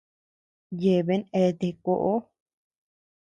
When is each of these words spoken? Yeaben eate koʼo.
Yeaben 0.81 1.21
eate 1.41 1.67
koʼo. 1.83 2.13